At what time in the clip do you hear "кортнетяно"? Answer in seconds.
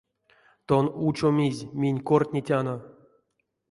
2.07-2.75